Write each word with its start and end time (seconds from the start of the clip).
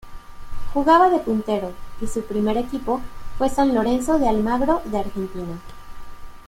Jugaba 0.73 1.11
de 1.11 1.19
puntero 1.19 1.73
y 2.01 2.07
su 2.07 2.23
primer 2.23 2.57
equipo 2.57 3.01
fue 3.37 3.49
San 3.49 3.75
Lorenzo 3.75 4.17
de 4.17 4.27
Almagro 4.27 4.81
de 4.85 4.97
Argentina. 4.97 5.59